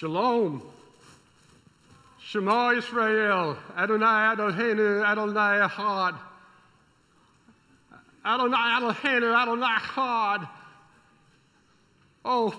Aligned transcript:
Shalom. 0.00 0.62
Shema 2.22 2.70
Israel. 2.70 3.58
Adonai 3.76 4.34
Eloheinu 4.34 5.04
Adonai 5.04 5.68
Echad. 5.68 6.18
Adonai 8.24 8.80
Eloheinu 8.80 9.42
Adonai 9.42 9.76
Echad. 9.76 10.48
Oh, 12.24 12.58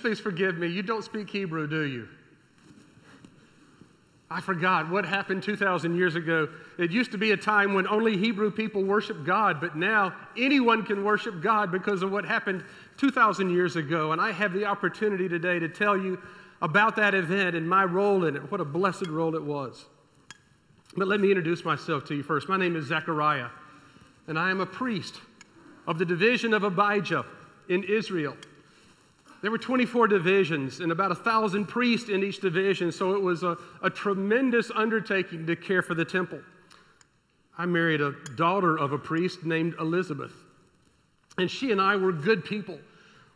please 0.00 0.18
forgive 0.18 0.58
me. 0.58 0.66
You 0.66 0.82
don't 0.82 1.04
speak 1.04 1.30
Hebrew, 1.30 1.68
do 1.68 1.82
you? 1.82 2.08
I 4.28 4.40
forgot 4.40 4.90
what 4.90 5.06
happened 5.06 5.44
2,000 5.44 5.96
years 5.96 6.16
ago. 6.16 6.48
It 6.76 6.90
used 6.90 7.12
to 7.12 7.18
be 7.18 7.30
a 7.30 7.36
time 7.36 7.72
when 7.74 7.86
only 7.86 8.16
Hebrew 8.16 8.50
people 8.50 8.82
worship 8.82 9.24
God, 9.24 9.60
but 9.60 9.76
now 9.76 10.12
anyone 10.36 10.84
can 10.84 11.04
worship 11.04 11.40
God 11.40 11.70
because 11.70 12.02
of 12.02 12.10
what 12.10 12.24
happened 12.24 12.64
2,000 12.96 13.50
years 13.50 13.76
ago. 13.76 14.10
And 14.10 14.20
I 14.20 14.32
have 14.32 14.52
the 14.52 14.64
opportunity 14.64 15.28
today 15.28 15.60
to 15.60 15.68
tell 15.68 15.96
you 15.96 16.20
about 16.60 16.96
that 16.96 17.14
event 17.14 17.54
and 17.54 17.68
my 17.68 17.84
role 17.84 18.24
in 18.24 18.36
it. 18.36 18.50
What 18.50 18.60
a 18.60 18.64
blessed 18.64 19.06
role 19.06 19.34
it 19.34 19.42
was. 19.42 19.84
But 20.96 21.08
let 21.08 21.20
me 21.20 21.28
introduce 21.28 21.64
myself 21.64 22.04
to 22.06 22.14
you 22.14 22.22
first. 22.22 22.48
My 22.48 22.56
name 22.56 22.74
is 22.74 22.86
Zechariah, 22.86 23.48
and 24.26 24.38
I 24.38 24.50
am 24.50 24.60
a 24.60 24.66
priest 24.66 25.20
of 25.86 25.98
the 25.98 26.04
division 26.04 26.52
of 26.52 26.64
Abijah 26.64 27.24
in 27.68 27.84
Israel. 27.84 28.36
There 29.40 29.50
were 29.50 29.58
24 29.58 30.08
divisions 30.08 30.80
and 30.80 30.90
about 30.90 31.12
a 31.12 31.14
thousand 31.14 31.66
priests 31.66 32.08
in 32.08 32.24
each 32.24 32.40
division, 32.40 32.90
so 32.90 33.14
it 33.14 33.22
was 33.22 33.44
a, 33.44 33.56
a 33.82 33.90
tremendous 33.90 34.70
undertaking 34.74 35.46
to 35.46 35.54
care 35.54 35.82
for 35.82 35.94
the 35.94 36.04
temple. 36.04 36.40
I 37.56 37.66
married 37.66 38.00
a 38.00 38.14
daughter 38.36 38.76
of 38.76 38.92
a 38.92 38.98
priest 38.98 39.44
named 39.44 39.74
Elizabeth, 39.78 40.32
and 41.36 41.50
she 41.50 41.70
and 41.70 41.80
I 41.80 41.96
were 41.96 42.12
good 42.12 42.44
people. 42.44 42.78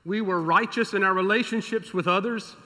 We 0.05 0.21
were 0.21 0.43
righteous 0.43 0.95
in 0.95 1.05
our 1.05 1.15
relationships 1.15 1.95
with 1.95 2.09
others, 2.09 2.57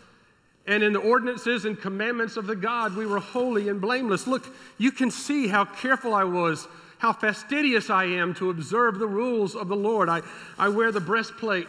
and 0.67 0.83
in 0.83 0.93
the 0.93 0.99
ordinances 0.99 1.65
and 1.65 1.81
commandments 1.81 2.37
of 2.37 2.47
the 2.47 2.57
God, 2.57 2.97
we 2.97 3.07
were 3.07 3.21
holy 3.21 3.69
and 3.69 3.81
blameless. 3.81 4.27
Look, 4.27 4.53
you 4.79 4.91
can 4.91 5.11
see 5.11 5.47
how 5.47 5.65
careful 5.65 6.13
I 6.13 6.25
was, 6.25 6.67
how 6.99 7.13
fastidious 7.13 7.89
I 7.89 8.05
am 8.05 8.35
to 8.35 8.51
observe 8.51 8.99
the 8.99 9.07
rules 9.07 9.55
of 9.55 9.69
the 9.69 9.77
Lord. 9.77 10.09
I, 10.09 10.23
I 10.59 10.69
wear 10.69 10.91
the 10.91 11.01
breastplate 11.01 11.69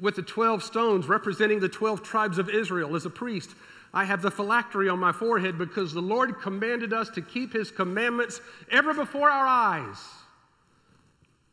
with 0.00 0.16
the 0.16 0.22
12 0.22 0.64
stones 0.64 1.06
representing 1.06 1.60
the 1.60 1.68
12 1.68 2.02
tribes 2.02 2.38
of 2.38 2.50
Israel 2.50 2.96
as 2.96 3.06
a 3.06 3.10
priest. 3.10 3.50
I 3.92 4.04
have 4.04 4.22
the 4.22 4.30
phylactery 4.30 4.88
on 4.88 4.98
my 4.98 5.12
forehead 5.12 5.56
because 5.56 5.94
the 5.94 6.02
Lord 6.02 6.40
commanded 6.40 6.92
us 6.92 7.10
to 7.10 7.22
keep 7.22 7.52
his 7.52 7.70
commandments 7.70 8.40
ever 8.72 8.92
before 8.92 9.30
our 9.30 9.46
eyes. 9.46 9.98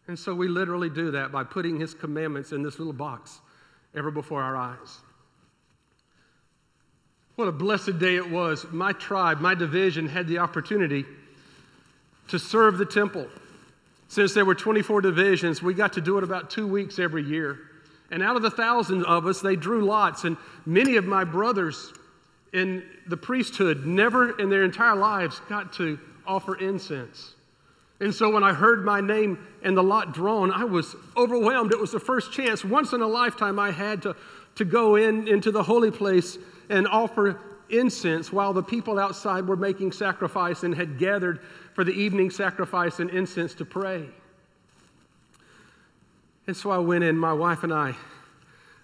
And 0.08 0.18
so 0.18 0.34
we 0.34 0.48
literally 0.48 0.90
do 0.90 1.12
that 1.12 1.32
by 1.32 1.44
putting 1.44 1.80
his 1.80 1.94
commandments 1.94 2.52
in 2.52 2.64
this 2.64 2.80
little 2.80 2.94
box 2.94 3.40
ever 3.94 4.10
before 4.10 4.42
our 4.42 4.58
eyes. 4.58 5.02
What 7.42 7.48
a 7.48 7.52
blessed 7.52 7.98
day 7.98 8.18
it 8.18 8.30
was. 8.30 8.68
My 8.70 8.92
tribe, 8.92 9.42
my 9.42 9.56
division 9.56 10.08
had 10.08 10.28
the 10.28 10.38
opportunity 10.38 11.06
to 12.28 12.38
serve 12.38 12.78
the 12.78 12.86
temple. 12.86 13.26
Since 14.10 14.36
there 14.36 14.46
were 14.46 14.54
24 14.54 15.02
divisions, 15.02 15.60
we 15.60 15.74
got 15.74 15.94
to 15.94 16.02
do 16.02 16.20
it 16.20 16.24
about 16.24 16.52
two 16.52 16.68
weeks 16.68 17.00
every 17.00 17.24
year. 17.24 17.58
And 18.12 18.22
out 18.22 18.36
of 18.36 18.44
the 18.44 18.52
thousands 18.52 19.06
of 19.06 19.26
us, 19.26 19.42
they 19.42 19.56
drew 19.56 19.84
lots. 19.84 20.24
And 20.24 20.38
many 20.68 20.98
of 20.98 21.06
my 21.06 21.24
brothers 21.24 21.92
in 22.54 22.84
the 23.08 23.18
priesthood 23.18 23.88
never 23.88 24.38
in 24.40 24.52
their 24.52 24.62
entire 24.62 24.96
lives 24.96 25.42
got 25.50 25.74
to 25.74 25.98
offer 26.28 26.54
incense. 26.58 27.34
And 28.02 28.14
so 28.14 28.30
when 28.30 28.44
I 28.44 28.54
heard 28.54 28.86
my 28.86 29.02
name 29.02 29.40
and 29.64 29.76
the 29.76 29.82
lot 29.82 30.14
drawn, 30.14 30.52
I 30.52 30.64
was 30.64 30.96
overwhelmed. 31.18 31.72
It 31.72 31.80
was 31.80 31.92
the 31.92 32.00
first 32.00 32.34
chance, 32.34 32.64
once 32.64 32.94
in 32.94 33.02
a 33.02 33.08
lifetime, 33.08 33.58
I 33.58 33.72
had 33.72 34.04
to, 34.04 34.16
to 34.58 34.64
go 34.64 34.96
in 34.96 35.28
into 35.28 35.50
the 35.50 35.64
holy 35.64 35.90
place 35.90 36.38
and 36.72 36.88
offer 36.88 37.40
incense 37.70 38.32
while 38.32 38.54
the 38.54 38.64
people 38.64 38.98
outside 38.98 39.48
were 39.48 39.56
making 39.56 39.92
sacrifice 39.92 40.64
and 40.64 40.74
had 40.74 40.98
gathered 40.98 41.40
for 41.74 41.84
the 41.84 41.92
evening 41.92 42.32
sacrifice 42.32 43.00
and 43.00 43.10
incense 43.12 43.54
to 43.54 43.66
pray. 43.66 44.06
And 46.48 46.56
so 46.56 46.72
I 46.72 46.80
went 46.80 47.04
in, 47.04 47.18
my 47.18 47.34
wife 47.34 47.64
and 47.64 47.74
I. 47.74 47.96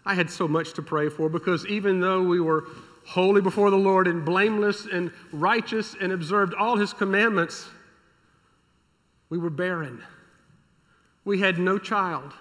I 0.06 0.14
had 0.14 0.30
so 0.30 0.48
much 0.48 0.74
to 0.74 0.82
pray 0.82 1.10
for 1.10 1.28
because 1.28 1.66
even 1.68 2.00
though 2.00 2.22
we 2.22 2.40
were 2.40 2.66
holy 3.06 3.42
before 3.42 3.70
the 3.72 3.78
Lord 3.78 4.08
and 4.08 4.24
blameless 4.24 4.86
and 4.86 5.12
righteous 5.32 5.96
and 6.00 6.12
observed 6.12 6.54
all 6.54 6.78
his 6.78 6.94
commandments, 6.94 7.68
we 9.30 9.38
were 9.38 9.50
barren. 9.50 10.04
We 11.26 11.40
had 11.40 11.58
no 11.58 11.78
child. 11.78 12.34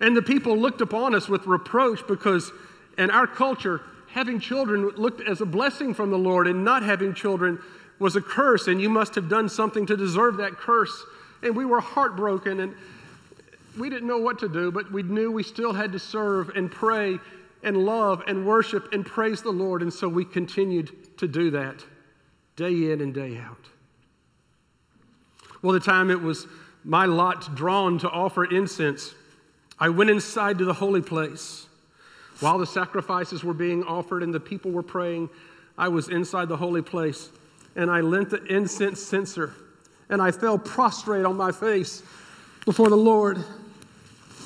And 0.00 0.16
the 0.16 0.22
people 0.22 0.56
looked 0.56 0.80
upon 0.80 1.14
us 1.14 1.28
with 1.28 1.46
reproach 1.46 2.06
because 2.06 2.52
in 2.98 3.10
our 3.10 3.26
culture, 3.26 3.80
having 4.14 4.38
children 4.38 4.90
looked 4.90 5.20
as 5.28 5.40
a 5.40 5.44
blessing 5.44 5.92
from 5.92 6.08
the 6.08 6.16
Lord, 6.16 6.46
and 6.46 6.64
not 6.64 6.84
having 6.84 7.14
children 7.14 7.58
was 7.98 8.14
a 8.14 8.20
curse, 8.20 8.68
and 8.68 8.80
you 8.80 8.88
must 8.88 9.16
have 9.16 9.28
done 9.28 9.48
something 9.48 9.86
to 9.86 9.96
deserve 9.96 10.36
that 10.36 10.52
curse. 10.52 11.04
And 11.42 11.56
we 11.56 11.64
were 11.64 11.80
heartbroken, 11.80 12.60
and 12.60 12.76
we 13.76 13.90
didn't 13.90 14.06
know 14.06 14.18
what 14.18 14.38
to 14.38 14.48
do, 14.48 14.70
but 14.70 14.92
we 14.92 15.02
knew 15.02 15.32
we 15.32 15.42
still 15.42 15.72
had 15.72 15.90
to 15.90 15.98
serve 15.98 16.50
and 16.50 16.70
pray 16.70 17.18
and 17.64 17.76
love 17.76 18.22
and 18.28 18.46
worship 18.46 18.92
and 18.92 19.04
praise 19.04 19.42
the 19.42 19.50
Lord. 19.50 19.82
And 19.82 19.92
so 19.92 20.08
we 20.08 20.24
continued 20.24 21.18
to 21.18 21.26
do 21.26 21.50
that 21.50 21.84
day 22.54 22.92
in 22.92 23.00
and 23.00 23.12
day 23.12 23.36
out. 23.38 23.66
Well, 25.60 25.72
the 25.72 25.80
time 25.80 26.12
it 26.12 26.22
was 26.22 26.46
my 26.84 27.06
lot 27.06 27.56
drawn 27.56 27.98
to 27.98 28.08
offer 28.08 28.44
incense, 28.44 29.12
I 29.76 29.88
went 29.88 30.10
inside 30.10 30.58
to 30.58 30.64
the 30.64 30.74
holy 30.74 31.02
place. 31.02 31.66
While 32.40 32.58
the 32.58 32.66
sacrifices 32.66 33.44
were 33.44 33.54
being 33.54 33.84
offered 33.84 34.22
and 34.22 34.34
the 34.34 34.40
people 34.40 34.70
were 34.70 34.82
praying, 34.82 35.30
I 35.78 35.88
was 35.88 36.08
inside 36.08 36.48
the 36.48 36.56
holy 36.56 36.82
place 36.82 37.30
and 37.76 37.90
I 37.90 38.00
lent 38.00 38.30
the 38.30 38.42
incense 38.44 39.00
censer 39.02 39.54
and 40.08 40.20
I 40.20 40.30
fell 40.30 40.58
prostrate 40.58 41.24
on 41.24 41.36
my 41.36 41.52
face 41.52 42.02
before 42.64 42.88
the 42.88 42.96
Lord. 42.96 43.42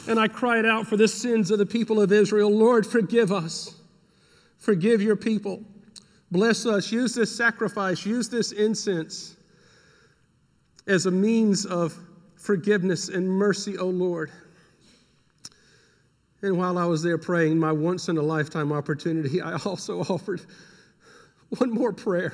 And 0.06 0.18
I 0.18 0.28
cried 0.28 0.64
out 0.64 0.86
for 0.86 0.96
the 0.96 1.08
sins 1.08 1.50
of 1.50 1.58
the 1.58 1.66
people 1.66 2.00
of 2.00 2.12
Israel 2.12 2.50
Lord, 2.50 2.86
forgive 2.86 3.32
us. 3.32 3.74
Forgive 4.58 5.02
your 5.02 5.16
people. 5.16 5.62
Bless 6.30 6.66
us. 6.66 6.92
Use 6.92 7.14
this 7.14 7.34
sacrifice, 7.34 8.04
use 8.04 8.28
this 8.28 8.52
incense 8.52 9.36
as 10.86 11.06
a 11.06 11.10
means 11.10 11.66
of 11.66 11.98
forgiveness 12.36 13.08
and 13.08 13.28
mercy, 13.28 13.76
O 13.78 13.86
Lord. 13.86 14.30
And 16.42 16.56
while 16.56 16.78
I 16.78 16.84
was 16.84 17.02
there 17.02 17.18
praying, 17.18 17.58
my 17.58 17.72
once 17.72 18.08
in 18.08 18.16
a 18.16 18.22
lifetime 18.22 18.72
opportunity, 18.72 19.40
I 19.40 19.56
also 19.64 20.00
offered 20.08 20.40
one 21.58 21.70
more 21.70 21.92
prayer 21.92 22.32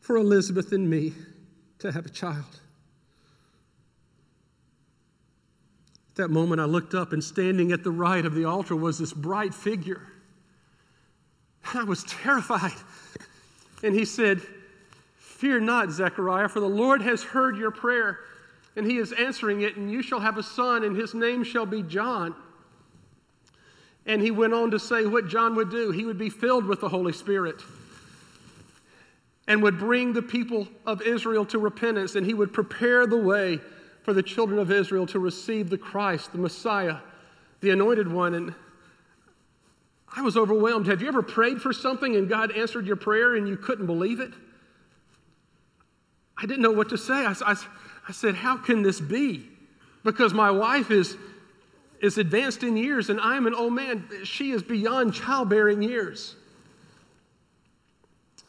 for 0.00 0.16
Elizabeth 0.16 0.72
and 0.72 0.88
me 0.88 1.12
to 1.78 1.92
have 1.92 2.06
a 2.06 2.10
child. 2.10 2.60
At 6.10 6.16
that 6.16 6.28
moment, 6.28 6.60
I 6.60 6.64
looked 6.64 6.94
up, 6.94 7.12
and 7.12 7.24
standing 7.24 7.72
at 7.72 7.84
the 7.84 7.90
right 7.90 8.26
of 8.26 8.34
the 8.34 8.44
altar 8.44 8.76
was 8.76 8.98
this 8.98 9.12
bright 9.12 9.54
figure. 9.54 10.02
I 11.72 11.84
was 11.84 12.04
terrified. 12.04 12.72
And 13.82 13.94
he 13.94 14.04
said, 14.04 14.42
Fear 15.16 15.60
not, 15.60 15.90
Zechariah, 15.90 16.48
for 16.48 16.60
the 16.60 16.68
Lord 16.68 17.02
has 17.02 17.22
heard 17.22 17.56
your 17.56 17.70
prayer, 17.70 18.20
and 18.76 18.86
he 18.86 18.98
is 18.98 19.12
answering 19.12 19.62
it, 19.62 19.76
and 19.76 19.90
you 19.90 20.02
shall 20.02 20.20
have 20.20 20.38
a 20.38 20.42
son, 20.42 20.84
and 20.84 20.96
his 20.96 21.14
name 21.14 21.44
shall 21.44 21.66
be 21.66 21.82
John. 21.82 22.34
And 24.06 24.20
he 24.20 24.30
went 24.30 24.54
on 24.54 24.70
to 24.70 24.78
say 24.78 25.06
what 25.06 25.28
John 25.28 25.54
would 25.54 25.70
do. 25.70 25.90
He 25.90 26.04
would 26.04 26.18
be 26.18 26.30
filled 26.30 26.64
with 26.64 26.80
the 26.80 26.88
Holy 26.88 27.12
Spirit 27.12 27.62
and 29.48 29.62
would 29.62 29.78
bring 29.78 30.12
the 30.12 30.22
people 30.22 30.68
of 30.86 31.02
Israel 31.02 31.44
to 31.46 31.58
repentance, 31.58 32.14
and 32.14 32.24
he 32.24 32.34
would 32.34 32.52
prepare 32.52 33.06
the 33.06 33.16
way 33.16 33.60
for 34.02 34.12
the 34.12 34.22
children 34.22 34.58
of 34.58 34.70
Israel 34.70 35.06
to 35.06 35.18
receive 35.18 35.70
the 35.70 35.78
Christ, 35.78 36.32
the 36.32 36.38
Messiah, 36.38 36.96
the 37.60 37.70
anointed 37.70 38.10
one. 38.10 38.34
And 38.34 38.54
I 40.14 40.22
was 40.22 40.36
overwhelmed. 40.36 40.86
Have 40.86 41.02
you 41.02 41.08
ever 41.08 41.22
prayed 41.22 41.60
for 41.60 41.72
something 41.72 42.16
and 42.16 42.28
God 42.28 42.56
answered 42.56 42.86
your 42.86 42.96
prayer 42.96 43.36
and 43.36 43.48
you 43.48 43.56
couldn't 43.56 43.86
believe 43.86 44.20
it? 44.20 44.32
I 46.36 46.46
didn't 46.46 46.62
know 46.62 46.72
what 46.72 46.88
to 46.90 46.98
say. 46.98 47.24
I, 47.24 47.34
I, 47.44 47.54
I 48.08 48.12
said, 48.12 48.34
How 48.34 48.56
can 48.56 48.82
this 48.82 49.00
be? 49.00 49.48
Because 50.04 50.34
my 50.34 50.50
wife 50.50 50.90
is, 50.90 51.16
is 52.00 52.18
advanced 52.18 52.62
in 52.62 52.76
years 52.76 53.10
and 53.10 53.20
I'm 53.20 53.46
an 53.46 53.54
old 53.54 53.72
man. 53.72 54.08
She 54.24 54.50
is 54.50 54.62
beyond 54.62 55.14
childbearing 55.14 55.82
years. 55.82 56.36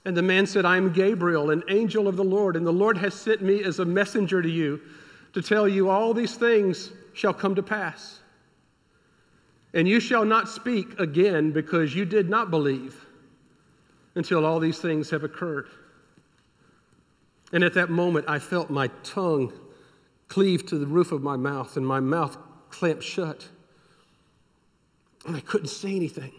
And 0.06 0.18
the 0.18 0.22
man 0.22 0.46
said, 0.46 0.66
I 0.66 0.78
am 0.78 0.92
Gabriel, 0.92 1.52
an 1.52 1.64
angel 1.70 2.08
of 2.08 2.18
the 2.18 2.24
Lord, 2.24 2.58
and 2.58 2.66
the 2.66 2.74
Lord 2.74 2.98
has 2.98 3.14
sent 3.14 3.42
me 3.42 3.64
as 3.64 3.80
a 3.80 3.86
messenger 3.86 4.42
to 4.42 4.50
you 4.50 4.82
to 5.34 5.42
tell 5.42 5.68
you 5.68 5.90
all 5.90 6.14
these 6.14 6.36
things 6.36 6.92
shall 7.14 7.34
come 7.34 7.56
to 7.56 7.64
pass. 7.64 8.20
And 9.74 9.88
you 9.88 10.00
shall 10.00 10.26
not 10.26 10.50
speak 10.50 11.00
again 11.00 11.52
because 11.52 11.96
you 11.96 12.06
did 12.06 12.30
not 12.30 12.52
believe 12.52 13.06
until 14.16 14.46
all 14.46 14.60
these 14.60 14.80
things 14.80 15.10
have 15.10 15.24
occurred. 15.24 15.68
And 17.54 17.64
at 17.64 17.76
that 17.76 17.90
moment, 17.90 18.26
I 18.28 18.40
felt 18.40 18.70
my 18.70 18.88
tongue 19.04 19.54
cleave 20.28 20.66
to 20.66 20.80
the 20.80 20.88
roof 20.88 21.12
of 21.12 21.22
my 21.22 21.38
mouth 21.38 21.78
and 21.78 21.86
my 21.86 22.00
mouth 22.00 22.36
clamped 22.72 23.04
shut. 23.04 23.48
And 25.28 25.36
I 25.38 25.40
couldn't 25.40 25.68
say 25.68 25.96
anything. 25.96 26.34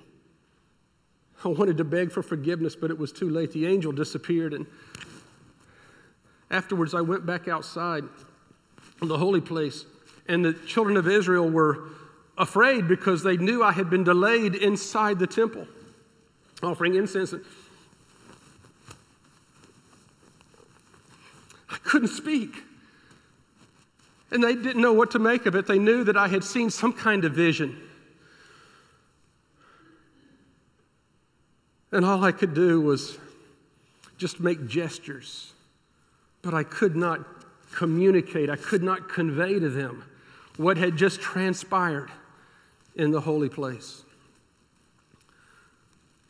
I 1.44 1.48
wanted 1.48 1.76
to 1.76 1.84
beg 1.84 2.10
for 2.10 2.22
forgiveness, 2.22 2.74
but 2.74 2.90
it 2.90 2.98
was 2.98 3.12
too 3.12 3.30
late. 3.30 3.52
The 3.52 3.66
angel 3.66 3.92
disappeared, 3.92 4.54
and 4.54 4.66
afterwards 6.50 6.94
I 6.94 7.02
went 7.02 7.24
back 7.24 7.48
outside 7.48 8.04
the 9.00 9.18
holy 9.18 9.40
place, 9.40 9.84
and 10.26 10.44
the 10.44 10.54
children 10.54 10.96
of 10.96 11.06
Israel 11.06 11.48
were 11.48 11.90
afraid 12.38 12.88
because 12.88 13.22
they 13.22 13.36
knew 13.36 13.62
I 13.62 13.72
had 13.72 13.90
been 13.90 14.04
delayed 14.04 14.54
inside 14.54 15.18
the 15.18 15.26
temple 15.26 15.66
offering 16.62 16.94
incense. 16.94 17.34
Couldn't 21.94 22.08
speak. 22.08 22.64
And 24.32 24.42
they 24.42 24.56
didn't 24.56 24.82
know 24.82 24.92
what 24.92 25.12
to 25.12 25.20
make 25.20 25.46
of 25.46 25.54
it. 25.54 25.68
They 25.68 25.78
knew 25.78 26.02
that 26.02 26.16
I 26.16 26.26
had 26.26 26.42
seen 26.42 26.68
some 26.68 26.92
kind 26.92 27.24
of 27.24 27.34
vision. 27.34 27.80
And 31.92 32.04
all 32.04 32.24
I 32.24 32.32
could 32.32 32.52
do 32.52 32.80
was 32.80 33.16
just 34.18 34.40
make 34.40 34.66
gestures. 34.66 35.52
But 36.42 36.52
I 36.52 36.64
could 36.64 36.96
not 36.96 37.20
communicate, 37.76 38.50
I 38.50 38.56
could 38.56 38.82
not 38.82 39.08
convey 39.08 39.60
to 39.60 39.68
them 39.68 40.02
what 40.56 40.76
had 40.76 40.96
just 40.96 41.20
transpired 41.20 42.10
in 42.96 43.12
the 43.12 43.20
holy 43.20 43.48
place. 43.48 44.02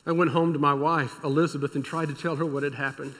I 0.04 0.12
went 0.12 0.30
home 0.32 0.52
to 0.52 0.58
my 0.58 0.74
wife, 0.74 1.24
Elizabeth, 1.24 1.74
and 1.74 1.82
tried 1.82 2.08
to 2.08 2.14
tell 2.14 2.36
her 2.36 2.44
what 2.44 2.64
had 2.64 2.74
happened. 2.74 3.14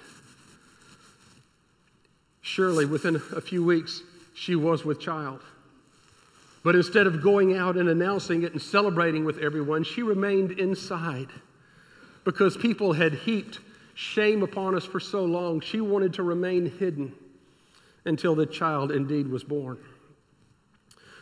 Surely, 2.45 2.85
within 2.85 3.17
a 3.17 3.41
few 3.41 3.65
weeks, 3.65 4.03
she 4.35 4.55
was 4.55 4.85
with 4.85 5.01
child. 5.01 5.41
But 6.63 6.77
instead 6.77 7.07
of 7.07 7.23
going 7.23 7.57
out 7.57 7.79
and 7.79 7.89
announcing 7.89 8.43
it 8.43 8.53
and 8.53 8.61
celebrating 8.61 9.25
with 9.25 9.39
everyone, 9.39 9.83
she 9.83 10.03
remained 10.03 10.51
inside 10.53 11.29
because 12.23 12.55
people 12.55 12.93
had 12.93 13.15
heaped 13.15 13.61
shame 13.95 14.43
upon 14.43 14.75
us 14.75 14.85
for 14.85 15.01
so 15.01 15.25
long. 15.25 15.61
She 15.61 15.81
wanted 15.81 16.13
to 16.15 16.23
remain 16.23 16.71
hidden 16.71 17.15
until 18.05 18.35
the 18.35 18.45
child 18.45 18.93
indeed 18.93 19.27
was 19.27 19.43
born. 19.43 19.79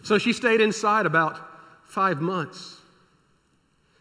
So 0.02 0.18
she 0.18 0.32
stayed 0.32 0.60
inside 0.60 1.06
about 1.06 1.38
five 1.84 2.20
months. 2.20 2.80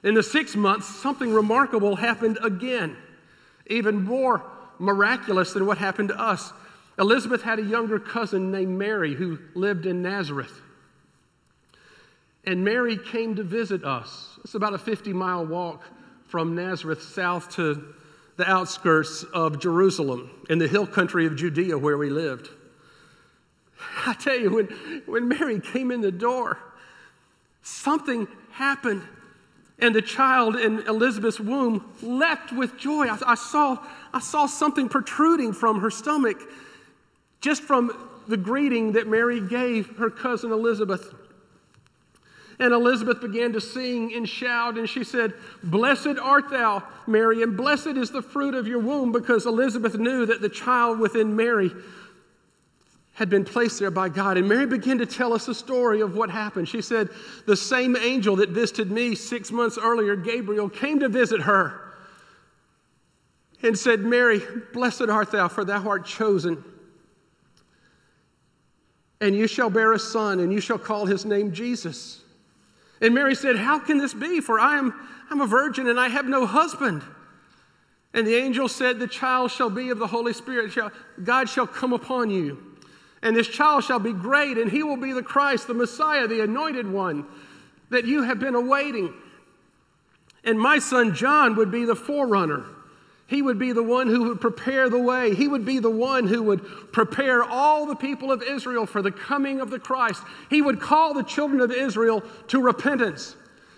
In 0.04 0.16
the 0.16 0.24
six 0.24 0.56
months, 0.56 0.88
something 0.88 1.32
remarkable 1.32 1.98
happened 1.98 2.40
again, 2.42 2.98
even 3.68 4.04
more 4.04 4.42
miraculous 4.80 5.54
than 5.54 5.68
what 5.68 5.78
happened 5.78 6.10
to 6.10 6.20
us. 6.20 6.52
Elizabeth 7.00 7.42
had 7.42 7.60
a 7.60 7.64
younger 7.64 8.00
cousin 8.00 8.52
named 8.52 8.78
Mary 8.78 9.16
who 9.16 9.40
lived 9.56 9.86
in 9.86 10.02
Nazareth. 10.02 10.62
And 12.46 12.64
Mary 12.64 12.98
came 12.98 13.36
to 13.36 13.44
visit 13.44 13.84
us. 13.84 14.40
It's 14.44 14.56
about 14.56 14.74
a 14.74 14.78
50 14.78 15.14
mile 15.14 15.46
walk 15.46 15.84
from 16.28 16.56
Nazareth 16.56 17.02
south 17.04 17.50
to 17.56 17.94
the 18.38 18.50
outskirts 18.50 19.24
of 19.34 19.60
Jerusalem 19.60 20.32
in 20.50 20.58
the 20.58 20.68
hill 20.68 20.88
country 20.88 21.26
of 21.26 21.36
Judea 21.36 21.78
where 21.78 21.98
we 21.98 22.10
lived. 22.10 22.50
I 24.06 24.14
tell 24.14 24.38
you, 24.38 24.52
when, 24.52 24.66
when 25.06 25.28
Mary 25.28 25.60
came 25.60 25.92
in 25.92 26.02
the 26.02 26.12
door, 26.12 26.58
something 27.62 28.28
happened. 28.52 29.04
And 29.80 29.96
the 29.96 30.02
child 30.02 30.56
in 30.56 30.80
Elizabeth's 30.88 31.40
womb 31.40 31.92
leapt 32.04 32.52
with 32.52 32.78
joy. 32.78 33.08
I, 33.08 33.18
I, 33.26 33.36
saw, 33.36 33.84
I 34.14 34.20
saw 34.20 34.46
something 34.46 34.90
protruding 34.90 35.54
from 35.54 35.82
her 35.82 35.90
stomach 35.90 36.40
just 37.42 37.64
from 37.64 38.10
the 38.28 38.38
greeting 38.38 38.94
that 38.94 39.08
Mary 39.08 39.42
gave 39.42 39.98
her 39.98 40.10
cousin 40.10 40.52
Elizabeth. 40.52 41.14
And 42.60 42.74
Elizabeth 42.74 43.20
began 43.20 43.54
to 43.54 43.62
sing 43.62 44.14
and 44.14 44.30
shout, 44.30 44.78
and 44.78 44.88
she 44.88 45.04
said, 45.04 45.34
Blessed 45.64 46.20
art 46.22 46.52
thou, 46.52 46.84
Mary, 47.08 47.42
and 47.42 47.58
blessed 47.58 47.98
is 47.98 48.12
the 48.12 48.22
fruit 48.22 48.54
of 48.54 48.68
your 48.68 48.80
womb, 48.80 49.12
because 49.12 49.48
Elizabeth 49.48 49.98
knew 49.98 50.28
that 50.28 50.42
the 50.42 50.50
child 50.50 51.00
within 51.00 51.36
Mary 51.36 51.72
had 53.14 53.30
been 53.30 53.44
placed 53.44 53.80
there 53.80 53.92
by 53.92 54.10
God. 54.10 54.38
And 54.38 54.48
Mary 54.48 54.68
began 54.68 55.00
to 55.00 55.08
tell 55.08 55.34
us 55.34 55.48
a 55.48 55.56
story 55.56 56.02
of 56.02 56.16
what 56.16 56.30
happened. 56.30 56.70
She 56.70 56.84
said, 56.84 57.10
The 57.48 57.58
same 57.58 57.96
angel 57.96 58.36
that 58.38 58.50
visited 58.50 58.92
me 58.92 59.16
six 59.16 59.52
months 59.52 59.80
earlier, 59.82 60.16
Gabriel, 60.16 60.70
came 60.70 61.00
to 61.00 61.10
visit 61.10 61.42
her 61.42 61.96
and 63.64 63.78
said, 63.78 64.02
Mary, 64.02 64.42
blessed 64.72 65.10
art 65.10 65.32
thou, 65.32 65.48
for 65.48 65.66
thou 65.66 65.88
art 65.88 66.06
chosen 66.06 66.64
and 69.22 69.36
you 69.36 69.48
shall 69.48 69.70
bear 69.70 69.94
a 69.94 70.00
son, 70.00 70.40
and 70.40 70.52
you 70.52 70.60
shall 70.60 70.80
call 70.80 71.06
his 71.06 71.24
name 71.24 71.54
Jesus. 71.54 72.22
And 73.00 73.14
Mary 73.14 73.36
said, 73.36 73.56
How 73.56 73.80
can 73.80 74.00
this 74.00 74.14
be? 74.14 74.42
For 74.42 74.60
I 74.60 74.78
am 74.78 74.94
I'm 75.32 75.40
a 75.40 75.48
virgin 75.48 75.88
and 75.88 75.98
I 75.98 76.10
have 76.10 76.26
no 76.26 76.46
husband. 76.46 77.02
And 78.14 78.28
the 78.28 78.36
angel 78.36 78.68
said, 78.68 79.00
The 79.00 79.08
child 79.08 79.50
shall 79.52 79.70
be 79.70 79.90
of 79.90 79.98
the 79.98 80.08
Holy 80.08 80.34
Spirit. 80.34 80.78
God 81.24 81.48
shall 81.48 81.66
come 81.66 81.94
upon 81.94 82.30
you. 82.30 82.62
And 83.22 83.36
this 83.36 83.48
child 83.48 83.84
shall 83.84 84.00
be 84.00 84.14
great, 84.14 84.58
and 84.58 84.70
he 84.70 84.84
will 84.84 84.98
be 84.98 85.14
the 85.14 85.24
Christ, 85.24 85.68
the 85.68 85.74
Messiah, 85.74 86.28
the 86.28 86.42
anointed 86.42 86.92
one 86.92 87.26
that 87.90 88.06
you 88.06 88.24
have 88.24 88.40
been 88.40 88.56
awaiting. 88.56 89.14
And 90.44 90.60
my 90.60 90.80
son 90.80 91.14
John 91.14 91.56
would 91.56 91.72
be 91.72 91.86
the 91.86 91.96
forerunner 91.96 92.66
he 93.32 93.42
would 93.42 93.58
be 93.58 93.72
the 93.72 93.82
one 93.82 94.08
who 94.08 94.24
would 94.28 94.42
prepare 94.42 94.90
the 94.90 95.00
way. 95.00 95.34
He 95.34 95.48
would 95.48 95.64
be 95.64 95.80
the 95.80 95.90
one 95.90 96.28
who 96.28 96.44
would 96.44 96.92
prepare 96.92 97.42
all 97.42 97.86
the 97.86 97.96
people 97.96 98.30
of 98.30 98.44
Israel 98.44 98.86
for 98.86 99.02
the 99.02 99.10
coming 99.10 99.62
of 99.62 99.70
the 99.70 99.80
Christ. 99.80 100.22
He 100.50 100.62
would 100.62 100.82
call 100.82 101.14
the 101.14 101.24
children 101.24 101.62
of 101.62 101.72
Israel 101.72 102.24
to 102.50 102.62
repentance 102.62 103.38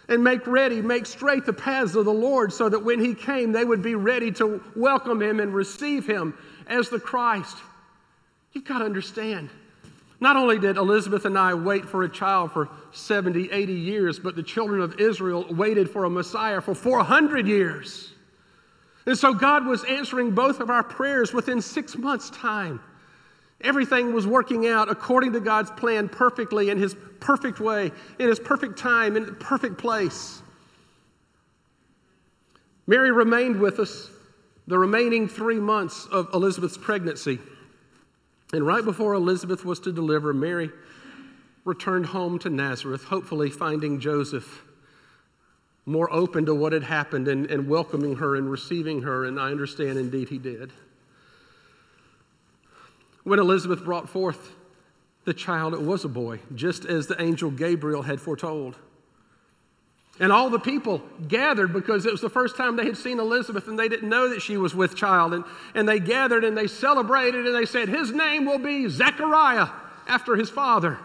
and 0.10 0.24
make 0.24 0.48
ready, 0.48 0.82
make 0.82 1.06
straight 1.06 1.46
the 1.46 1.54
paths 1.54 1.94
of 1.94 2.06
the 2.06 2.12
Lord 2.12 2.52
so 2.52 2.68
that 2.68 2.84
when 2.84 3.00
He 3.00 3.14
came, 3.14 3.52
they 3.52 3.64
would 3.64 3.84
be 3.84 3.94
ready 3.94 4.32
to 4.32 4.60
welcome 4.76 5.22
Him 5.22 5.40
and 5.40 5.54
receive 5.54 6.08
Him 6.08 6.36
as 6.66 6.90
the 6.90 7.00
Christ. 7.00 7.58
You've 8.54 8.66
got 8.66 8.80
to 8.80 8.86
understand. 8.86 9.52
Not 10.20 10.36
only 10.36 10.58
did 10.58 10.78
Elizabeth 10.78 11.26
and 11.26 11.38
I 11.38 11.54
wait 11.54 11.86
for 11.86 12.02
a 12.02 12.10
child 12.10 12.54
for 12.54 12.70
70, 12.92 13.52
80 13.52 13.72
years, 13.72 14.18
but 14.18 14.36
the 14.36 14.42
children 14.42 14.82
of 14.82 15.00
Israel 15.00 15.46
waited 15.52 15.92
for 15.92 16.06
a 16.06 16.10
Messiah 16.10 16.60
for 16.60 16.74
400 16.74 17.48
years. 17.48 18.13
And 19.06 19.18
so 19.18 19.34
God 19.34 19.66
was 19.66 19.84
answering 19.84 20.32
both 20.32 20.60
of 20.60 20.70
our 20.70 20.84
prayers 20.84 21.34
within 21.34 21.62
six 21.62 21.98
months' 21.98 22.30
time. 22.30 22.80
Everything 23.62 24.14
was 24.14 24.28
working 24.28 24.68
out 24.68 24.90
according 24.90 25.34
to 25.34 25.40
God's 25.40 25.72
plan 25.72 26.10
perfectly 26.10 26.70
in 26.70 26.78
His 26.78 26.96
perfect 27.20 27.60
way, 27.60 27.92
in 28.20 28.28
His 28.28 28.40
perfect 28.40 28.78
time, 28.78 29.16
in 29.16 29.26
the 29.26 29.34
perfect 29.34 29.78
place. 29.78 30.42
Mary 32.88 33.12
remained 33.12 33.60
with 33.60 33.80
us 33.80 34.10
the 34.68 34.78
remaining 34.78 35.28
three 35.28 35.60
months 35.60 36.08
of 36.12 36.30
Elizabeth's 36.34 36.78
pregnancy. 36.78 37.40
And 38.54 38.66
right 38.66 38.84
before 38.84 39.14
Elizabeth 39.14 39.66
was 39.66 39.80
to 39.82 39.92
deliver, 39.92 40.34
Mary 40.34 40.70
returned 41.66 42.06
home 42.06 42.40
to 42.40 42.50
Nazareth, 42.50 43.06
hopefully 43.06 43.50
finding 43.50 44.00
Joseph 44.00 44.64
more 45.86 46.12
open 46.14 46.46
to 46.46 46.56
what 46.56 46.74
had 46.74 46.84
happened 46.84 47.28
and, 47.28 47.50
and 47.50 47.68
welcoming 47.68 48.16
her 48.16 48.36
and 48.36 48.50
receiving 48.50 49.02
her, 49.02 49.26
and 49.26 49.40
I 49.40 49.52
understand 49.52 49.98
indeed 49.98 50.30
he 50.30 50.38
did. 50.38 50.72
When 53.24 53.40
Elizabeth 53.40 53.84
brought 53.84 54.10
forth 54.10 54.52
the 55.26 55.34
child, 55.34 55.74
it 55.74 55.82
was 55.82 56.06
a 56.06 56.10
boy, 56.10 56.40
just 56.56 56.86
as 56.86 57.08
the 57.08 57.22
angel 57.22 57.52
Gabriel 57.52 58.02
had 58.02 58.20
foretold. 58.20 58.76
And 60.20 60.32
all 60.32 60.50
the 60.50 60.60
people 60.60 61.02
gathered 61.28 61.74
because 61.74 62.06
it 62.06 62.12
was 62.12 62.22
the 62.22 62.30
first 62.30 62.56
time 62.56 62.76
they 62.76 62.86
had 62.86 62.98
seen 62.98 63.20
Elizabeth 63.20 63.68
and 63.68 63.80
they 63.80 63.90
didn't 63.90 64.10
know 64.10 64.30
that 64.30 64.42
she 64.42 64.58
was 64.58 64.76
with 64.76 64.96
child. 64.96 65.34
And, 65.34 65.44
and 65.74 65.90
they 65.90 66.00
gathered 66.00 66.44
and 66.44 66.56
they 66.56 66.68
celebrated 66.68 67.48
and 67.48 67.56
they 67.56 67.66
said, 67.66 67.90
His 67.90 68.12
name 68.12 68.46
will 68.46 68.60
be 68.60 68.88
Zechariah 68.90 69.70
after 70.08 70.36
his 70.36 70.52
father. 70.52 71.00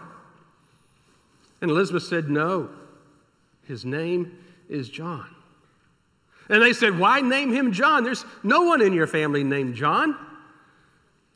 And 1.59 1.71
Elizabeth 1.71 2.03
said, 2.03 2.29
No, 2.29 2.69
his 3.63 3.83
name 3.83 4.37
is 4.69 4.87
John. 4.87 5.25
And 6.49 6.61
they 6.61 6.73
said, 6.73 6.97
Why 6.97 7.21
name 7.21 7.51
him 7.51 7.71
John? 7.71 8.03
There's 8.03 8.25
no 8.43 8.63
one 8.63 8.81
in 8.81 8.93
your 8.93 9.07
family 9.07 9.43
named 9.43 9.75
John. 9.75 10.15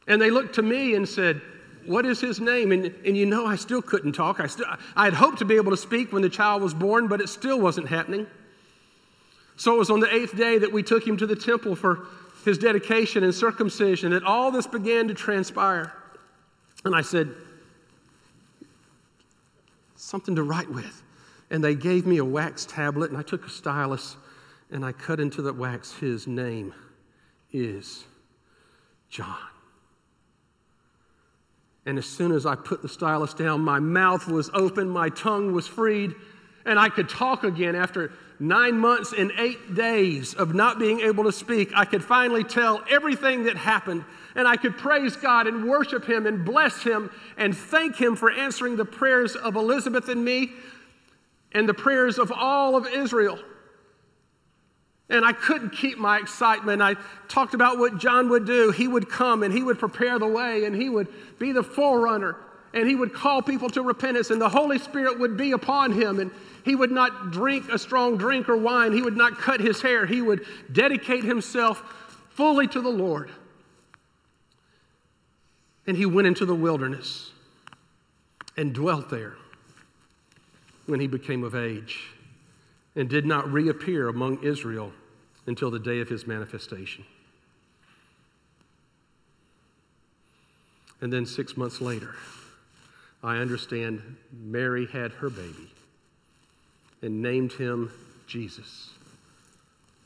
And 0.08 0.22
they 0.22 0.32
looked 0.32 0.56
to 0.56 0.62
me 0.62 0.96
and 0.96 1.08
said, 1.08 1.42
What 1.86 2.06
is 2.06 2.20
his 2.20 2.40
name? 2.40 2.72
And, 2.72 2.86
and 3.06 3.16
you 3.16 3.26
know, 3.26 3.46
I 3.46 3.56
still 3.56 3.82
couldn't 3.82 4.14
talk. 4.14 4.40
I, 4.40 4.48
still, 4.48 4.66
I 4.96 5.06
had 5.06 5.14
hoped 5.14 5.40
to 5.40 5.46
be 5.46 5.56
able 5.56 5.72
to 5.72 5.78
speak 5.78 6.12
when 6.12 6.22
the 6.22 6.30
child 6.30 6.62
was 6.62 6.74
born, 6.74 7.08
but 7.08 7.22
it 7.22 7.30
still 7.30 7.60
wasn't 7.60 7.88
happening. 7.88 8.28
So 9.56 9.76
it 9.76 9.78
was 9.78 9.92
on 9.92 10.00
the 10.00 10.14
eighth 10.14 10.36
day 10.36 10.58
that 10.58 10.72
we 10.72 10.82
took 10.82 11.06
him 11.06 11.16
to 11.18 11.28
the 11.28 11.36
temple 11.36 11.76
for 11.76 12.08
his 12.44 12.58
dedication 12.58 13.24
and 13.24 13.34
circumcision 13.34 14.12
that 14.12 14.24
all 14.24 14.52
this 14.52 14.68
began 14.68 15.08
to 15.08 15.14
transpire. 15.14 15.94
And 16.86 16.96
I 16.96 17.02
said, 17.02 17.30
Something 19.96 20.36
to 20.36 20.44
write 20.44 20.70
with 20.70 21.02
and 21.54 21.64
they 21.64 21.76
gave 21.76 22.08
me 22.08 22.18
a 22.18 22.26
wax 22.26 22.66
tablet, 22.66 23.12
and 23.12 23.18
I 23.18 23.22
took 23.22 23.46
a 23.46 23.50
stylus 23.50 24.18
and 24.72 24.84
I 24.84 24.92
cut 24.92 25.20
into 25.20 25.44
the 25.44 25.54
wax, 25.54 25.94
His 25.94 26.26
name 26.26 26.74
is 27.52 28.06
John. 29.08 29.38
And 31.86 32.00
as 32.00 32.08
soon 32.08 32.32
as 32.32 32.48
I 32.48 32.56
put 32.56 32.82
the 32.82 32.90
stylus 32.90 33.36
down, 33.36 33.62
my 33.62 33.80
mouth 33.80 34.28
was 34.28 34.50
open, 34.56 34.90
my 34.90 35.10
tongue 35.10 35.54
was 35.54 35.68
freed, 35.68 36.16
and 36.66 36.80
I 36.80 36.90
could 36.90 37.08
talk 37.08 37.44
again 37.44 37.76
after 37.76 38.12
nine 38.40 38.80
months 38.80 39.14
and 39.16 39.32
eight 39.38 39.76
days 39.76 40.34
of 40.34 40.56
not 40.56 40.80
being 40.80 41.02
able 41.02 41.26
to 41.26 41.32
speak, 41.32 41.70
I 41.76 41.86
could 41.86 42.04
finally 42.04 42.44
tell 42.44 42.84
everything 42.90 43.44
that 43.44 43.58
happened. 43.58 44.06
And 44.34 44.48
I 44.48 44.56
could 44.56 44.76
praise 44.76 45.16
God 45.16 45.46
and 45.46 45.70
worship 45.70 46.06
Him 46.06 46.26
and 46.26 46.44
bless 46.44 46.82
Him 46.82 47.12
and 47.38 47.56
thank 47.56 47.96
Him 47.98 48.16
for 48.16 48.32
answering 48.32 48.76
the 48.76 48.86
prayers 48.86 49.36
of 49.36 49.56
Elizabeth 49.56 50.10
and 50.10 50.26
me 50.26 50.54
and 51.54 51.68
the 51.68 51.74
prayers 51.74 52.18
of 52.18 52.32
all 52.32 52.76
of 52.76 52.88
Israel. 52.88 53.40
And 55.10 55.26
I 55.26 55.34
couldn't 55.34 55.72
keep 55.72 55.98
my 55.98 56.18
excitement. 56.18 56.82
I 56.82 56.96
talked 57.28 57.54
about 57.54 57.78
what 57.78 58.00
John 58.00 58.30
would 58.30 58.46
do. 58.46 58.72
He 58.72 58.88
would 58.88 59.10
come 59.10 59.44
and 59.44 59.54
he 59.54 59.62
would 59.62 59.78
prepare 59.78 60.18
the 60.18 60.28
way 60.28 60.66
and 60.66 60.76
he 60.76 60.90
would 60.90 61.08
be 61.38 61.52
the 61.52 61.64
forerunner 61.64 62.38
and 62.74 62.88
he 62.88 62.96
would 62.96 63.14
call 63.14 63.42
people 63.42 63.70
to 63.72 63.84
repentance 63.84 64.32
and 64.32 64.42
the 64.42 64.50
Holy 64.50 64.80
Spirit 64.80 65.20
would 65.20 65.38
be 65.38 65.52
upon 65.52 65.92
him 65.92 66.20
and 66.20 66.32
he 66.66 66.76
would 66.76 66.92
not 66.92 67.32
drink 67.32 67.70
a 67.70 67.78
strong 67.78 68.18
drink 68.18 68.50
or 68.50 68.58
wine. 68.58 68.94
He 68.94 69.02
would 69.02 69.18
not 69.18 69.38
cut 69.38 69.60
his 69.60 69.82
hair. 69.82 70.06
He 70.06 70.22
would 70.22 70.46
dedicate 70.72 71.24
himself 71.24 71.84
fully 72.30 72.68
to 72.68 72.82
the 72.82 72.90
Lord. 72.90 73.30
And 75.86 75.98
he 75.98 76.06
went 76.06 76.28
into 76.28 76.46
the 76.46 76.56
wilderness 76.56 77.32
and 78.56 78.74
dwelt 78.74 79.10
there 79.10 79.36
when 80.86 81.00
he 81.00 81.08
became 81.08 81.44
of 81.44 81.56
age 81.56 82.10
and 82.96 83.10
did 83.10 83.26
not 83.26 83.52
reappear 83.52 84.08
among 84.08 84.44
Israel 84.44 84.92
until 85.46 85.72
the 85.72 85.80
day 85.80 86.00
of 86.00 86.10
his 86.10 86.28
manifestation. 86.28 87.04
And 91.02 91.12
then 91.12 91.26
six 91.26 91.58
months 91.58 91.82
later, 91.82 92.16
I 93.22 93.38
understand 93.38 94.02
Mary 94.32 94.86
had 94.86 95.12
her 95.14 95.30
baby 95.30 95.72
and 97.02 97.22
named 97.22 97.54
him 97.54 97.92
Jesus, 98.28 98.92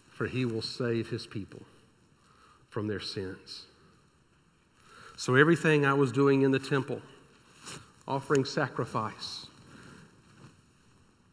for 0.09 0.25
he 0.25 0.45
will 0.45 0.61
save 0.61 1.09
his 1.09 1.27
people 1.27 1.61
from 2.69 2.87
their 2.87 2.99
sins. 2.99 3.65
So, 5.15 5.35
everything 5.35 5.85
I 5.85 5.93
was 5.93 6.11
doing 6.11 6.43
in 6.43 6.51
the 6.51 6.59
temple, 6.59 7.01
offering 8.07 8.45
sacrifice, 8.45 9.47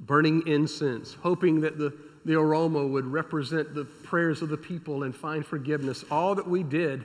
burning 0.06 0.46
incense, 0.46 1.14
hoping 1.14 1.60
that 1.60 1.78
the, 1.78 1.94
the 2.24 2.34
aroma 2.34 2.86
would 2.86 3.06
represent 3.06 3.74
the 3.74 3.84
prayers 3.84 4.42
of 4.42 4.48
the 4.48 4.56
people 4.56 5.04
and 5.04 5.14
find 5.14 5.44
forgiveness. 5.44 6.04
All 6.10 6.34
that 6.34 6.48
we 6.48 6.62
did 6.62 7.04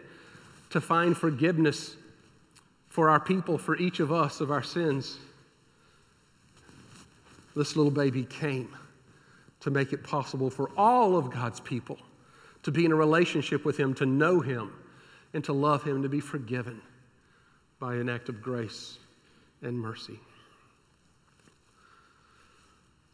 to 0.70 0.82
find 0.82 1.18
forgiveness 1.18 1.96
for 2.90 3.10
our 3.10 3.20
people, 3.20 3.58
for 3.58 3.78
each 3.78 4.00
of 4.00 4.12
us 4.12 4.42
of 4.42 4.52
our 4.52 4.64
sins, 4.64 5.18
this 7.56 7.76
little 7.76 7.92
baby 7.92 8.24
came 8.24 8.76
to 9.60 9.70
make 9.70 9.94
it 9.94 10.04
possible 10.04 10.50
for 10.50 10.70
all 10.78 11.18
of 11.18 11.32
God's 11.32 11.60
people 11.60 11.98
to 12.64 12.72
be 12.72 12.86
in 12.86 12.92
a 12.92 12.96
relationship 12.96 13.66
with 13.66 13.78
Him, 13.78 13.94
to 13.96 14.06
know 14.06 14.40
Him, 14.40 14.74
and 15.34 15.44
to 15.46 15.54
love 15.54 15.84
Him, 15.84 16.04
to 16.04 16.10
be 16.10 16.20
forgiven 16.20 16.82
by 17.80 17.96
an 17.96 18.10
act 18.10 18.30
of 18.30 18.42
grace 18.42 18.98
and 19.62 19.80
mercy. 19.80 20.20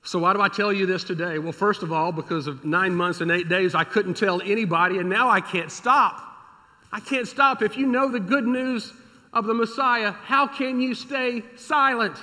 So, 0.05 0.19
why 0.19 0.33
do 0.33 0.41
I 0.41 0.49
tell 0.49 0.71
you 0.71 0.85
this 0.85 1.03
today? 1.03 1.39
Well, 1.39 1.51
first 1.51 1.81
of 1.81 1.91
all, 1.91 2.11
because 2.11 2.45
of 2.45 2.63
nine 2.63 2.93
months 2.93 3.21
and 3.21 3.31
eight 3.31 3.49
days, 3.49 3.73
I 3.73 3.83
couldn't 3.83 4.13
tell 4.13 4.39
anybody, 4.43 4.99
and 4.99 5.09
now 5.09 5.29
I 5.29 5.41
can't 5.41 5.71
stop. 5.71 6.21
I 6.91 6.99
can't 6.99 7.27
stop. 7.27 7.63
If 7.63 7.75
you 7.75 7.87
know 7.87 8.11
the 8.11 8.19
good 8.19 8.45
news 8.45 8.93
of 9.33 9.45
the 9.45 9.55
Messiah, 9.55 10.11
how 10.11 10.45
can 10.45 10.79
you 10.79 10.93
stay 10.93 11.41
silent? 11.55 12.15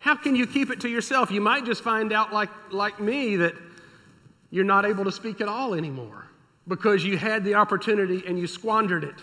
How 0.00 0.16
can 0.16 0.36
you 0.36 0.46
keep 0.46 0.70
it 0.70 0.80
to 0.82 0.88
yourself? 0.88 1.30
You 1.30 1.40
might 1.40 1.64
just 1.64 1.82
find 1.82 2.12
out, 2.12 2.34
like, 2.34 2.50
like 2.70 3.00
me, 3.00 3.36
that 3.36 3.54
you're 4.50 4.64
not 4.64 4.84
able 4.84 5.04
to 5.04 5.12
speak 5.12 5.40
at 5.40 5.48
all 5.48 5.72
anymore 5.72 6.26
because 6.68 7.02
you 7.02 7.16
had 7.16 7.42
the 7.42 7.54
opportunity 7.54 8.22
and 8.26 8.38
you 8.38 8.46
squandered 8.46 9.02
it. 9.02 9.16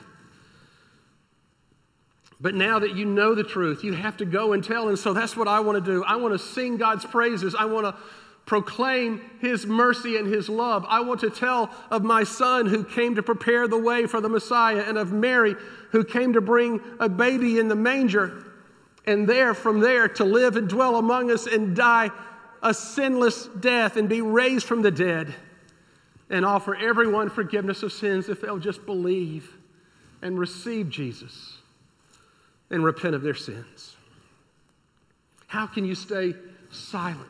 But 2.43 2.55
now 2.55 2.77
that 2.77 2.93
you 2.93 3.05
know 3.05 3.35
the 3.35 3.43
truth, 3.45 3.85
you 3.85 3.93
have 3.93 4.17
to 4.17 4.25
go 4.25 4.51
and 4.51 4.61
tell. 4.61 4.89
And 4.89 4.99
so 4.99 5.13
that's 5.13 5.37
what 5.37 5.47
I 5.47 5.61
want 5.61 5.83
to 5.83 5.91
do. 5.91 6.03
I 6.03 6.17
want 6.17 6.33
to 6.33 6.37
sing 6.37 6.75
God's 6.75 7.05
praises. 7.05 7.55
I 7.55 7.63
want 7.63 7.85
to 7.85 7.95
proclaim 8.45 9.21
His 9.39 9.65
mercy 9.65 10.17
and 10.17 10.27
His 10.27 10.49
love. 10.49 10.85
I 10.89 10.99
want 10.99 11.21
to 11.21 11.29
tell 11.29 11.71
of 11.89 12.03
my 12.03 12.25
Son 12.25 12.65
who 12.65 12.83
came 12.83 13.15
to 13.15 13.23
prepare 13.23 13.69
the 13.69 13.77
way 13.77 14.07
for 14.07 14.19
the 14.19 14.27
Messiah, 14.27 14.83
and 14.85 14.97
of 14.97 15.13
Mary 15.13 15.55
who 15.91 16.03
came 16.03 16.33
to 16.33 16.41
bring 16.41 16.81
a 16.99 17.07
baby 17.07 17.59
in 17.59 17.69
the 17.69 17.77
manger, 17.77 18.43
and 19.07 19.25
there, 19.25 19.53
from 19.53 19.79
there, 19.79 20.09
to 20.09 20.25
live 20.25 20.57
and 20.57 20.67
dwell 20.67 20.97
among 20.97 21.31
us 21.31 21.47
and 21.47 21.77
die 21.77 22.11
a 22.61 22.73
sinless 22.73 23.47
death 23.47 23.95
and 23.95 24.09
be 24.09 24.19
raised 24.19 24.65
from 24.65 24.81
the 24.81 24.91
dead, 24.91 25.33
and 26.29 26.45
offer 26.45 26.75
everyone 26.75 27.29
forgiveness 27.29 27.83
of 27.83 27.93
sins 27.93 28.27
if 28.27 28.41
they'll 28.41 28.59
just 28.59 28.85
believe 28.85 29.55
and 30.21 30.37
receive 30.37 30.89
Jesus 30.89 31.59
and 32.73 32.83
repent 32.83 33.13
of 33.13 33.21
their 33.21 33.35
sins. 33.35 33.95
How 35.45 35.67
can 35.67 35.85
you 35.85 35.93
stay 35.93 36.33
silent? 36.71 37.29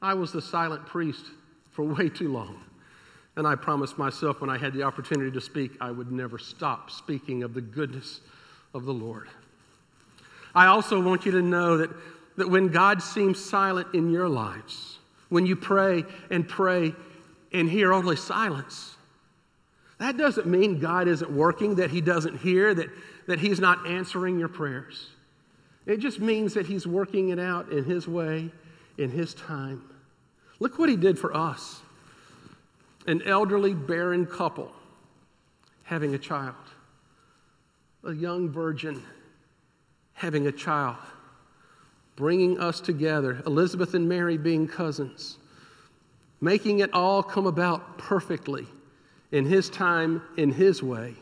I 0.00 0.14
was 0.14 0.32
the 0.32 0.40
silent 0.40 0.86
priest 0.86 1.26
for 1.70 1.84
way 1.84 2.08
too 2.08 2.32
long. 2.32 2.64
And 3.36 3.46
I 3.46 3.56
promised 3.56 3.98
myself 3.98 4.40
when 4.40 4.48
I 4.48 4.56
had 4.56 4.72
the 4.72 4.82
opportunity 4.82 5.30
to 5.32 5.40
speak, 5.40 5.72
I 5.82 5.90
would 5.90 6.10
never 6.10 6.38
stop 6.38 6.90
speaking 6.90 7.42
of 7.42 7.52
the 7.52 7.60
goodness 7.60 8.20
of 8.72 8.86
the 8.86 8.92
Lord. 8.92 9.28
I 10.54 10.66
also 10.66 10.98
want 10.98 11.26
you 11.26 11.32
to 11.32 11.42
know 11.42 11.76
that, 11.76 11.90
that 12.38 12.48
when 12.48 12.68
God 12.68 13.02
seems 13.02 13.38
silent 13.38 13.88
in 13.92 14.10
your 14.10 14.30
lives, 14.30 14.98
when 15.28 15.44
you 15.44 15.56
pray 15.56 16.04
and 16.30 16.48
pray 16.48 16.94
and 17.52 17.68
hear 17.68 17.92
only 17.92 18.16
silence, 18.16 18.96
that 19.98 20.16
doesn't 20.16 20.46
mean 20.46 20.80
God 20.80 21.06
isn't 21.06 21.30
working, 21.30 21.74
that 21.74 21.90
He 21.90 22.00
doesn't 22.00 22.38
hear, 22.38 22.72
that, 22.72 22.88
that 23.30 23.38
He's 23.38 23.60
not 23.60 23.86
answering 23.86 24.40
your 24.40 24.48
prayers. 24.48 25.06
It 25.86 25.98
just 25.98 26.18
means 26.18 26.52
that 26.54 26.66
He's 26.66 26.84
working 26.84 27.28
it 27.28 27.38
out 27.38 27.70
in 27.70 27.84
His 27.84 28.08
way, 28.08 28.50
in 28.98 29.08
His 29.08 29.34
time. 29.34 29.84
Look 30.58 30.80
what 30.80 30.88
He 30.88 30.96
did 30.96 31.16
for 31.16 31.34
us 31.34 31.80
an 33.06 33.22
elderly, 33.22 33.72
barren 33.72 34.26
couple 34.26 34.72
having 35.84 36.12
a 36.12 36.18
child, 36.18 36.56
a 38.02 38.12
young 38.12 38.48
virgin 38.48 39.00
having 40.12 40.48
a 40.48 40.52
child, 40.52 40.96
bringing 42.16 42.58
us 42.58 42.80
together, 42.80 43.44
Elizabeth 43.46 43.94
and 43.94 44.08
Mary 44.08 44.38
being 44.38 44.66
cousins, 44.66 45.38
making 46.40 46.80
it 46.80 46.92
all 46.92 47.22
come 47.22 47.46
about 47.46 47.96
perfectly 47.96 48.66
in 49.30 49.46
His 49.46 49.70
time, 49.70 50.20
in 50.36 50.50
His 50.50 50.82
way. 50.82 51.14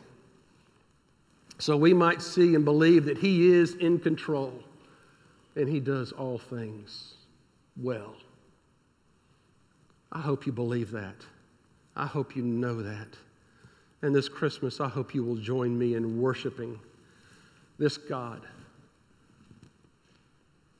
So 1.58 1.76
we 1.76 1.92
might 1.92 2.22
see 2.22 2.54
and 2.54 2.64
believe 2.64 3.04
that 3.06 3.18
He 3.18 3.52
is 3.52 3.74
in 3.74 3.98
control 3.98 4.54
and 5.56 5.68
He 5.68 5.80
does 5.80 6.12
all 6.12 6.38
things 6.38 7.14
well. 7.76 8.14
I 10.12 10.20
hope 10.20 10.46
you 10.46 10.52
believe 10.52 10.90
that. 10.92 11.16
I 11.96 12.06
hope 12.06 12.36
you 12.36 12.42
know 12.42 12.80
that. 12.82 13.08
And 14.02 14.14
this 14.14 14.28
Christmas, 14.28 14.80
I 14.80 14.88
hope 14.88 15.14
you 15.14 15.24
will 15.24 15.36
join 15.36 15.76
me 15.76 15.94
in 15.94 16.20
worshiping 16.20 16.78
this 17.78 17.96
God 17.96 18.42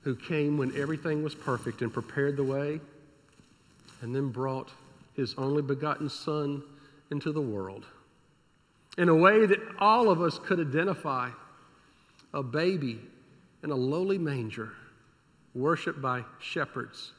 who 0.02 0.14
came 0.14 0.56
when 0.56 0.74
everything 0.76 1.22
was 1.22 1.34
perfect 1.34 1.82
and 1.82 1.92
prepared 1.92 2.36
the 2.36 2.44
way 2.44 2.80
and 4.00 4.14
then 4.14 4.30
brought 4.30 4.70
his 5.14 5.34
only 5.36 5.62
begotten 5.62 6.08
Son 6.08 6.62
into 7.10 7.32
the 7.32 7.40
world 7.40 7.84
in 8.98 9.08
a 9.08 9.14
way 9.14 9.46
that 9.46 9.60
all 9.78 10.10
of 10.10 10.20
us 10.20 10.40
could 10.40 10.58
identify 10.58 11.30
a 12.34 12.42
baby 12.42 12.98
in 13.62 13.70
a 13.70 13.74
lowly 13.74 14.18
manger, 14.18 14.72
worshiped 15.54 16.02
by 16.02 16.24
shepherds 16.40 17.12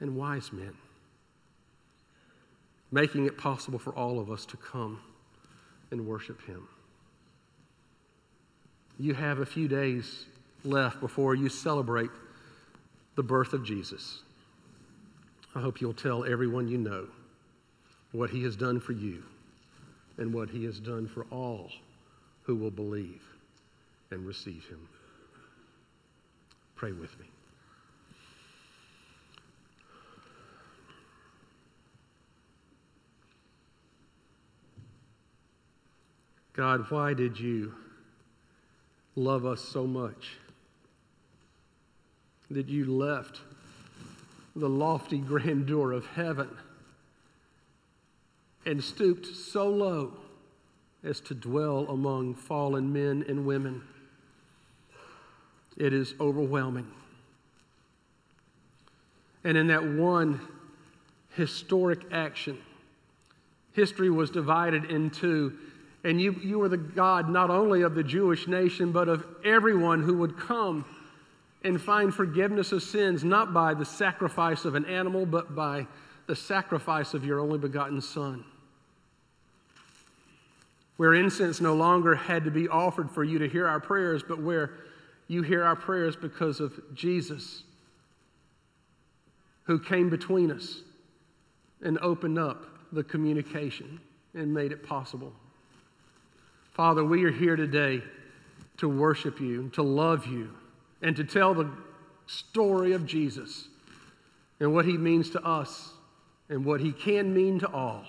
and 0.00 0.14
wise 0.14 0.52
men, 0.52 0.74
making 2.92 3.26
it 3.26 3.38
possible 3.38 3.78
for 3.78 3.94
all 3.94 4.20
of 4.20 4.30
us 4.30 4.44
to 4.44 4.56
come 4.58 5.00
and 5.90 6.06
worship 6.06 6.44
Him. 6.46 6.68
You 8.98 9.14
have 9.14 9.38
a 9.38 9.46
few 9.46 9.68
days 9.68 10.26
left 10.62 11.00
before 11.00 11.34
you 11.34 11.48
celebrate 11.48 12.10
the 13.16 13.22
birth 13.22 13.54
of 13.54 13.64
Jesus. 13.64 14.20
I 15.54 15.60
hope 15.60 15.80
you'll 15.80 15.94
tell 15.94 16.24
everyone 16.24 16.68
you 16.68 16.76
know 16.78 17.08
what 18.12 18.28
he 18.30 18.42
has 18.42 18.56
done 18.56 18.78
for 18.78 18.92
you 18.92 19.22
and 20.22 20.32
what 20.32 20.48
he 20.48 20.64
has 20.64 20.78
done 20.78 21.08
for 21.08 21.26
all 21.32 21.68
who 22.44 22.54
will 22.54 22.70
believe 22.70 23.24
and 24.12 24.24
receive 24.24 24.64
him. 24.68 24.88
Pray 26.76 26.92
with 26.92 27.18
me. 27.18 27.26
God, 36.52 36.88
why 36.88 37.14
did 37.14 37.40
you 37.40 37.74
love 39.16 39.44
us 39.44 39.60
so 39.60 39.88
much 39.88 40.36
that 42.48 42.68
you 42.68 42.84
left 42.84 43.40
the 44.54 44.68
lofty 44.68 45.18
grandeur 45.32 45.90
of 45.90 46.06
heaven 46.06 46.48
and 48.64 48.82
stooped 48.82 49.26
so 49.26 49.68
low 49.68 50.12
as 51.04 51.20
to 51.20 51.34
dwell 51.34 51.86
among 51.88 52.34
fallen 52.34 52.92
men 52.92 53.24
and 53.28 53.44
women. 53.44 53.82
It 55.76 55.92
is 55.92 56.14
overwhelming. 56.20 56.86
And 59.44 59.56
in 59.56 59.66
that 59.68 59.84
one 59.84 60.40
historic 61.34 62.00
action, 62.12 62.58
history 63.72 64.10
was 64.10 64.30
divided 64.30 64.84
into, 64.84 65.58
and 66.04 66.20
you, 66.20 66.36
you 66.42 66.58
were 66.58 66.68
the 66.68 66.76
God 66.76 67.28
not 67.28 67.50
only 67.50 67.82
of 67.82 67.94
the 67.94 68.04
Jewish 68.04 68.46
nation, 68.46 68.92
but 68.92 69.08
of 69.08 69.26
everyone 69.44 70.02
who 70.02 70.18
would 70.18 70.38
come 70.38 70.84
and 71.64 71.80
find 71.80 72.14
forgiveness 72.14 72.70
of 72.70 72.82
sins, 72.82 73.24
not 73.24 73.52
by 73.52 73.74
the 73.74 73.84
sacrifice 73.84 74.64
of 74.64 74.74
an 74.74 74.84
animal, 74.84 75.26
but 75.26 75.56
by 75.56 75.86
the 76.26 76.36
sacrifice 76.36 77.14
of 77.14 77.24
your 77.24 77.40
only 77.40 77.58
begotten 77.58 78.00
Son 78.00 78.44
where 81.02 81.14
incense 81.14 81.60
no 81.60 81.74
longer 81.74 82.14
had 82.14 82.44
to 82.44 82.50
be 82.52 82.68
offered 82.68 83.10
for 83.10 83.24
you 83.24 83.36
to 83.36 83.48
hear 83.48 83.66
our 83.66 83.80
prayers, 83.80 84.22
but 84.22 84.40
where 84.40 84.70
you 85.26 85.42
hear 85.42 85.64
our 85.64 85.74
prayers 85.74 86.14
because 86.14 86.60
of 86.60 86.80
Jesus, 86.94 87.64
who 89.64 89.80
came 89.80 90.08
between 90.08 90.52
us 90.52 90.82
and 91.84 91.98
opened 91.98 92.38
up 92.38 92.66
the 92.92 93.02
communication 93.02 93.98
and 94.34 94.54
made 94.54 94.70
it 94.70 94.86
possible. 94.86 95.32
Father, 96.72 97.02
we 97.02 97.24
are 97.24 97.32
here 97.32 97.56
today 97.56 98.00
to 98.76 98.88
worship 98.88 99.40
you, 99.40 99.70
to 99.70 99.82
love 99.82 100.24
you, 100.28 100.50
and 101.02 101.16
to 101.16 101.24
tell 101.24 101.52
the 101.52 101.68
story 102.28 102.92
of 102.92 103.06
Jesus 103.06 103.66
and 104.60 104.72
what 104.72 104.84
he 104.84 104.96
means 104.96 105.30
to 105.30 105.42
us 105.42 105.94
and 106.48 106.64
what 106.64 106.80
he 106.80 106.92
can 106.92 107.34
mean 107.34 107.58
to 107.58 107.68
all 107.72 108.04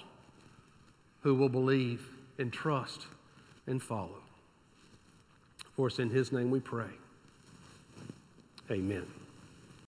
who 1.24 1.34
will 1.34 1.50
believe 1.50 2.13
and 2.38 2.52
trust 2.52 3.08
and 3.68 3.82
follow. 3.82 4.22
For 5.76 5.88
us 5.88 6.00
in 6.00 6.10
his 6.10 6.32
name 6.32 6.52
we 6.52 6.60
pray. 6.60 6.90
Amen. 8.70 9.06